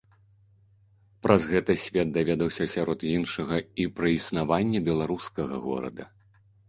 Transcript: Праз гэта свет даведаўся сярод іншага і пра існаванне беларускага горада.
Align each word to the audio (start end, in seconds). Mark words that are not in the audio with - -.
Праз 1.25 1.41
гэта 1.51 1.75
свет 1.81 2.09
даведаўся 2.15 2.67
сярод 2.75 2.99
іншага 3.17 3.55
і 3.85 3.85
пра 4.01 4.07
існаванне 4.17 4.79
беларускага 4.89 5.55
горада. 5.67 6.03